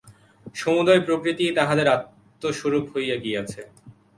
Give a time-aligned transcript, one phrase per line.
[0.55, 3.61] সমুদয় প্রকৃতিই তাঁহাদের আত্মস্বরূপ হইয়া গিয়াছে।